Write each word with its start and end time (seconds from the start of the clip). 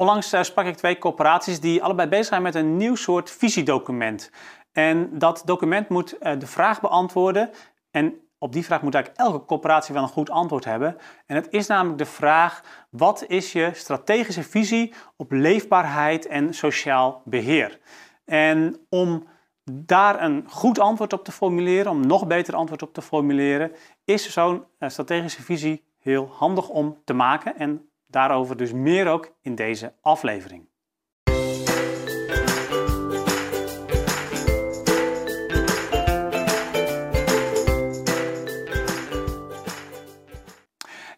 Onlangs 0.00 0.34
uh, 0.34 0.42
sprak 0.42 0.66
ik 0.66 0.76
twee 0.76 0.98
corporaties 0.98 1.60
die 1.60 1.82
allebei 1.82 2.08
bezig 2.08 2.26
zijn 2.26 2.42
met 2.42 2.54
een 2.54 2.76
nieuw 2.76 2.94
soort 2.94 3.30
visiedocument. 3.30 4.30
En 4.72 5.18
dat 5.18 5.42
document 5.44 5.88
moet 5.88 6.16
uh, 6.20 6.38
de 6.38 6.46
vraag 6.46 6.80
beantwoorden. 6.80 7.50
En 7.90 8.14
op 8.38 8.52
die 8.52 8.64
vraag 8.64 8.82
moet 8.82 8.94
eigenlijk 8.94 9.24
elke 9.26 9.44
corporatie 9.44 9.94
wel 9.94 10.02
een 10.02 10.08
goed 10.08 10.30
antwoord 10.30 10.64
hebben. 10.64 10.96
En 11.26 11.36
het 11.36 11.46
is 11.50 11.66
namelijk 11.66 11.98
de 11.98 12.04
vraag: 12.04 12.62
wat 12.90 13.24
is 13.26 13.52
je 13.52 13.70
strategische 13.74 14.42
visie 14.42 14.94
op 15.16 15.32
leefbaarheid 15.32 16.26
en 16.26 16.54
sociaal 16.54 17.22
beheer? 17.24 17.80
En 18.24 18.86
om 18.88 19.26
daar 19.72 20.22
een 20.22 20.44
goed 20.48 20.78
antwoord 20.78 21.12
op 21.12 21.24
te 21.24 21.32
formuleren, 21.32 21.92
om 21.92 22.06
nog 22.06 22.26
beter 22.26 22.54
antwoord 22.54 22.82
op 22.82 22.94
te 22.94 23.02
formuleren, 23.02 23.72
is 24.04 24.32
zo'n 24.32 24.64
uh, 24.78 24.88
strategische 24.88 25.42
visie 25.42 25.84
heel 25.98 26.28
handig 26.32 26.68
om 26.68 27.00
te 27.04 27.12
maken. 27.12 27.56
En 27.56 27.87
Daarover 28.10 28.56
dus 28.56 28.72
meer 28.72 29.06
ook 29.06 29.34
in 29.40 29.54
deze 29.54 29.92
aflevering. 30.00 30.68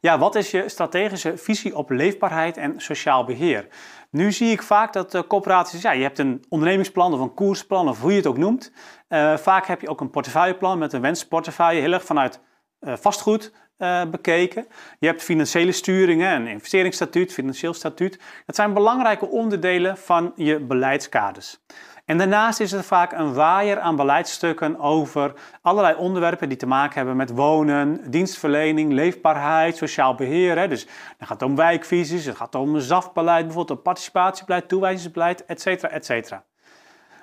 Ja, 0.00 0.18
wat 0.18 0.34
is 0.34 0.50
je 0.50 0.68
strategische 0.68 1.36
visie 1.36 1.76
op 1.76 1.90
leefbaarheid 1.90 2.56
en 2.56 2.80
sociaal 2.80 3.24
beheer? 3.24 3.68
Nu 4.10 4.32
zie 4.32 4.50
ik 4.50 4.62
vaak 4.62 4.92
dat 4.92 5.14
uh, 5.14 5.22
corporaties, 5.28 5.82
ja, 5.82 5.92
je 5.92 6.02
hebt 6.02 6.18
een 6.18 6.44
ondernemingsplan 6.48 7.12
of 7.14 7.20
een 7.20 7.34
koersplan 7.34 7.88
of 7.88 8.00
hoe 8.00 8.10
je 8.10 8.16
het 8.16 8.26
ook 8.26 8.38
noemt. 8.38 8.72
Uh, 9.08 9.36
vaak 9.36 9.66
heb 9.66 9.80
je 9.80 9.88
ook 9.88 10.00
een 10.00 10.10
portefeuilleplan 10.10 10.78
met 10.78 10.92
een 10.92 11.00
wensportefeuille, 11.00 11.80
heel 11.80 11.92
erg 11.92 12.04
vanuit 12.04 12.40
uh, 12.80 12.96
vastgoed 12.96 13.52
uh, 13.80 14.02
bekeken. 14.10 14.66
Je 14.98 15.06
hebt 15.06 15.22
financiële 15.22 15.72
sturingen, 15.72 16.34
een 16.34 16.46
investeringsstatuut, 16.46 17.32
financieel 17.32 17.74
statuut. 17.74 18.18
Dat 18.46 18.56
zijn 18.56 18.74
belangrijke 18.74 19.26
onderdelen 19.26 19.96
van 19.96 20.32
je 20.36 20.58
beleidskaders. 20.58 21.58
En 22.04 22.18
daarnaast 22.18 22.60
is 22.60 22.72
er 22.72 22.84
vaak 22.84 23.12
een 23.12 23.34
waaier 23.34 23.80
aan 23.80 23.96
beleidsstukken 23.96 24.78
over 24.78 25.32
allerlei 25.62 25.94
onderwerpen 25.96 26.48
die 26.48 26.58
te 26.58 26.66
maken 26.66 26.96
hebben 26.96 27.16
met 27.16 27.30
wonen, 27.30 28.10
dienstverlening, 28.10 28.92
leefbaarheid, 28.92 29.76
sociaal 29.76 30.14
beheer. 30.14 30.58
Hè. 30.58 30.68
Dus 30.68 30.84
dan 31.18 31.26
gaat 31.26 31.40
het 31.40 31.48
om 31.48 31.56
wijkvisies, 31.56 32.24
het 32.24 32.36
gaat 32.36 32.54
om 32.54 32.78
ZAF-beleid, 32.78 33.44
bijvoorbeeld 33.44 33.78
om 33.78 33.84
participatiebeleid, 33.84 34.68
toewijzingsbeleid, 34.68 35.44
etc. 35.44 35.66
etc. 35.66 36.32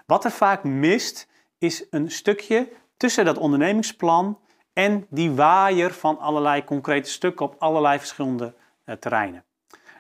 Wat 0.06 0.26
er 0.26 0.32
vaak 0.32 0.64
mist, 0.64 1.28
is 1.58 1.86
een 1.90 2.12
stukje 2.12 2.70
tussen 2.98 3.26
dat 3.26 3.38
ondernemingsplan 3.38 4.40
en 4.78 5.06
die 5.10 5.32
waaier 5.32 5.94
van 5.94 6.20
allerlei 6.20 6.64
concrete 6.64 7.10
stukken 7.10 7.46
op 7.46 7.56
allerlei 7.60 8.00
verschillende 8.00 8.54
uh, 8.86 8.96
terreinen. 8.96 9.44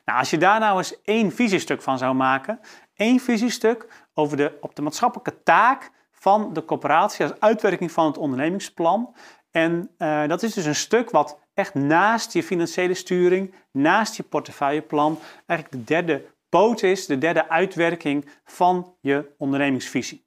Nou, 0.06 0.20
als 0.20 0.30
je 0.30 0.38
daar 0.38 0.59
nou 0.59 0.78
eens 0.78 1.02
één 1.02 1.31
visiestuk 1.31 1.81
van 1.81 1.97
zou 1.97 2.16
maken, 2.16 2.59
één 2.95 3.20
visiestuk 3.20 3.88
over 4.14 4.38
de, 4.38 4.58
op 4.61 4.75
de 4.75 4.81
maatschappelijke 4.81 5.44
taak 5.44 5.92
van 6.11 6.53
de 6.53 6.66
coöperatie 6.66 7.25
als 7.25 7.39
uitwerking 7.39 7.92
van 7.92 8.05
het 8.05 8.17
ondernemingsplan. 8.17 9.16
En 9.52 9.89
uh, 9.98 10.28
dat 10.28 10.44
is 10.44 10.53
dus 10.53 10.66
een 10.66 10.75
stuk 10.75 11.09
wat 11.09 11.39
echt 11.53 11.73
naast 11.73 12.33
je 12.33 12.44
financiële 12.44 12.94
sturing, 12.94 13.53
naast 13.72 14.16
je 14.16 14.23
portefeuilleplan, 14.23 15.20
eigenlijk 15.45 15.72
de 15.72 15.94
derde 15.94 16.25
poot 16.50 16.83
is, 16.83 17.05
de 17.05 17.17
derde 17.17 17.50
uitwerking 17.50 18.30
van 18.44 18.95
je 19.02 19.33
ondernemingsvisie. 19.38 20.25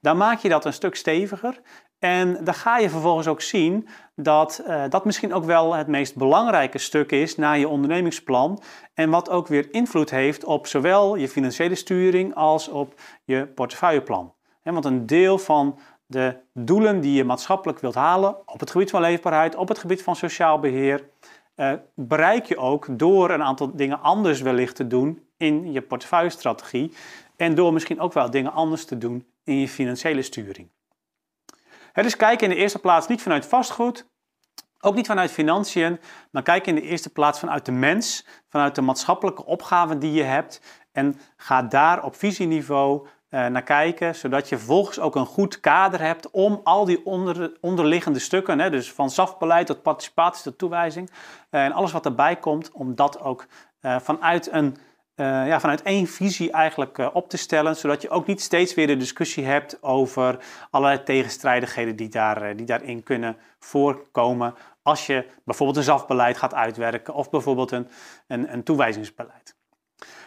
Dan 0.00 0.16
maak 0.16 0.38
je 0.38 0.48
dat 0.48 0.64
een 0.64 0.72
stuk 0.72 0.94
steviger 0.94 1.60
en 2.02 2.44
dan 2.44 2.54
ga 2.54 2.78
je 2.78 2.90
vervolgens 2.90 3.26
ook 3.26 3.40
zien 3.40 3.88
dat 4.14 4.62
uh, 4.66 4.84
dat 4.88 5.04
misschien 5.04 5.34
ook 5.34 5.44
wel 5.44 5.74
het 5.74 5.86
meest 5.86 6.16
belangrijke 6.16 6.78
stuk 6.78 7.12
is 7.12 7.36
na 7.36 7.52
je 7.52 7.68
ondernemingsplan. 7.68 8.62
En 8.94 9.10
wat 9.10 9.30
ook 9.30 9.46
weer 9.46 9.68
invloed 9.70 10.10
heeft 10.10 10.44
op 10.44 10.66
zowel 10.66 11.16
je 11.16 11.28
financiële 11.28 11.74
sturing 11.74 12.34
als 12.34 12.68
op 12.68 12.94
je 13.24 13.46
portefeuilleplan. 13.46 14.34
want 14.62 14.84
een 14.84 15.06
deel 15.06 15.38
van 15.38 15.78
de 16.06 16.36
doelen 16.54 17.00
die 17.00 17.12
je 17.12 17.24
maatschappelijk 17.24 17.78
wilt 17.78 17.94
halen 17.94 18.36
op 18.46 18.60
het 18.60 18.70
gebied 18.70 18.90
van 18.90 19.00
leefbaarheid, 19.00 19.56
op 19.56 19.68
het 19.68 19.78
gebied 19.78 20.02
van 20.02 20.16
sociaal 20.16 20.58
beheer, 20.58 21.08
uh, 21.56 21.72
bereik 21.94 22.44
je 22.44 22.56
ook 22.56 22.86
door 22.90 23.30
een 23.30 23.42
aantal 23.42 23.76
dingen 23.76 24.00
anders 24.00 24.40
wellicht 24.40 24.76
te 24.76 24.86
doen 24.86 25.26
in 25.36 25.72
je 25.72 25.82
portefeuillestrategie. 25.82 26.92
En 27.36 27.54
door 27.54 27.72
misschien 27.72 28.00
ook 28.00 28.12
wel 28.12 28.30
dingen 28.30 28.52
anders 28.52 28.84
te 28.84 28.98
doen 28.98 29.26
in 29.44 29.60
je 29.60 29.68
financiële 29.68 30.22
sturing. 30.22 30.68
Is 31.94 32.16
kijken 32.16 32.48
in 32.48 32.54
de 32.54 32.60
eerste 32.60 32.78
plaats 32.78 33.06
niet 33.06 33.22
vanuit 33.22 33.46
vastgoed, 33.46 34.10
ook 34.80 34.94
niet 34.94 35.06
vanuit 35.06 35.30
financiën, 35.30 36.00
maar 36.30 36.42
kijk 36.42 36.66
in 36.66 36.74
de 36.74 36.82
eerste 36.82 37.10
plaats 37.10 37.38
vanuit 37.38 37.66
de 37.66 37.72
mens, 37.72 38.26
vanuit 38.48 38.74
de 38.74 38.82
maatschappelijke 38.82 39.44
opgaven 39.44 39.98
die 39.98 40.12
je 40.12 40.22
hebt. 40.22 40.60
En 40.92 41.20
ga 41.36 41.62
daar 41.62 42.04
op 42.04 42.16
visieniveau 42.16 43.06
uh, 43.30 43.46
naar 43.46 43.62
kijken, 43.62 44.14
zodat 44.14 44.48
je 44.48 44.56
vervolgens 44.56 45.00
ook 45.00 45.16
een 45.16 45.26
goed 45.26 45.60
kader 45.60 46.00
hebt 46.00 46.30
om 46.30 46.60
al 46.64 46.84
die 46.84 47.06
onder, 47.06 47.56
onderliggende 47.60 48.18
stukken, 48.18 48.58
hè, 48.58 48.70
dus 48.70 48.92
van 48.92 49.10
SAF-beleid 49.10 49.66
tot 49.66 49.82
participatie 49.82 50.42
tot 50.42 50.58
toewijzing 50.58 51.10
uh, 51.50 51.64
en 51.64 51.72
alles 51.72 51.92
wat 51.92 52.04
erbij 52.04 52.36
komt, 52.36 52.70
om 52.72 52.94
dat 52.94 53.20
ook 53.20 53.46
uh, 53.80 53.98
vanuit 53.98 54.52
een 54.52 54.76
uh, 55.16 55.46
ja, 55.46 55.60
vanuit 55.60 55.82
één 55.82 56.06
visie 56.06 56.52
eigenlijk 56.52 56.98
uh, 56.98 57.08
op 57.12 57.28
te 57.28 57.36
stellen, 57.36 57.76
zodat 57.76 58.02
je 58.02 58.10
ook 58.10 58.26
niet 58.26 58.40
steeds 58.40 58.74
weer 58.74 58.86
de 58.86 58.96
discussie 58.96 59.44
hebt 59.44 59.82
over 59.82 60.38
allerlei 60.70 61.02
tegenstrijdigheden 61.02 61.96
die, 61.96 62.08
daar, 62.08 62.50
uh, 62.50 62.56
die 62.56 62.66
daarin 62.66 63.02
kunnen 63.02 63.36
voorkomen 63.58 64.54
als 64.82 65.06
je 65.06 65.26
bijvoorbeeld 65.44 65.78
een 65.78 65.84
ZAF-beleid 65.84 66.36
gaat 66.36 66.54
uitwerken 66.54 67.14
of 67.14 67.30
bijvoorbeeld 67.30 67.70
een, 67.70 67.88
een, 68.26 68.52
een 68.52 68.62
toewijzingsbeleid. 68.62 69.56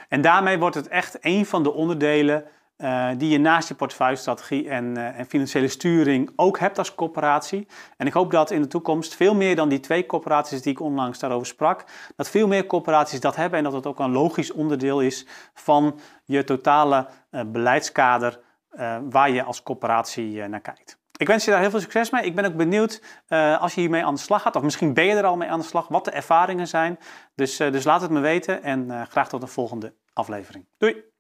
En 0.10 0.22
daarmee 0.22 0.60
wordt 0.60 0.76
het 0.76 0.88
echt 0.88 1.18
een 1.22 1.46
van 1.46 1.64
de 1.64 1.74
onderdelen 1.74 2.46
uh, 2.78 3.10
die 3.18 3.30
je 3.30 3.38
naast 3.38 3.68
je 3.68 3.76
portefeuillestrategie 3.76 4.70
en, 4.70 4.98
uh, 4.98 5.20
en, 5.20 5.26
financiële 5.26 5.68
sturing 5.68 6.32
ook 6.36 6.60
hebt 6.60 6.78
als 6.78 6.96
corporatie. 6.96 7.68
En 7.98 8.08
ik 8.08 8.14
hoop 8.14 8.32
dat 8.32 8.52
in 8.52 8.62
de 8.62 8.68
toekomst 8.68 9.16
veel 9.16 9.36
meer 9.36 9.56
dan 9.56 9.70
die 9.70 9.80
twee 9.80 10.06
corporaties 10.06 10.62
die 10.62 10.72
ik 10.72 10.80
onlangs 10.80 11.20
daarover 11.20 11.48
sprak, 11.48 11.84
dat 12.16 12.30
veel 12.30 12.48
meer 12.48 12.66
corporaties 12.66 13.20
dat 13.20 13.36
hebben 13.36 13.58
en 13.58 13.64
dat 13.64 13.74
het 13.74 13.86
ook 13.86 14.00
een 14.00 14.12
logisch 14.12 14.52
onderdeel 14.52 15.02
is 15.02 15.26
van 15.54 16.00
je 16.24 16.44
totale 16.44 17.08
uh, 17.32 17.42
beleidskader 17.46 18.44
waar 19.10 19.30
je 19.30 19.44
als 19.44 19.64
corporatie 19.64 20.48
naar 20.48 20.62
kijkt. 20.62 21.00
Ik 21.18 21.28
wens 21.28 21.46
je 21.46 21.52
daar 21.52 21.60
heel 21.60 21.70
veel 21.70 21.80
succes 21.80 22.10
mee. 22.10 22.24
Ik 22.24 22.36
ben 22.36 22.46
ook 22.46 22.56
benieuwd 22.56 23.02
als 23.60 23.74
je 23.74 23.82
hiermee 23.82 24.06
aan 24.06 24.14
de 24.14 24.20
slag 24.20 24.42
gaat, 24.42 24.56
of 24.56 24.62
misschien 24.62 24.94
ben 24.94 25.06
je 25.06 25.14
er 25.14 25.26
al 25.26 25.38
mee 25.38 25.50
aan 25.50 25.60
de 25.60 25.66
slag, 25.66 25.88
wat 25.88 26.06
de 26.06 26.12
ervaringen 26.12 26.68
zijn. 26.68 27.00
Dus, 27.36 27.58
dus 27.58 27.84
laat 27.84 28.02
het 28.02 28.12
me 28.12 28.20
weten 28.20 28.64
en 28.64 29.08
graag 29.10 29.30
tot 29.30 29.42
een 29.42 29.48
volgende 29.48 29.94
aflevering. 30.14 30.66
Doei! 30.78 31.15